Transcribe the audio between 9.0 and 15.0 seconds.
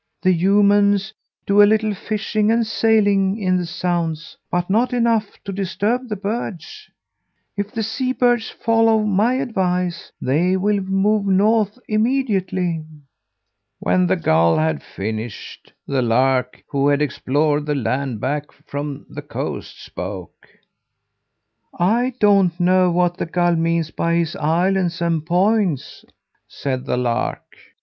my advice, they will move north immediately.' "When the gull had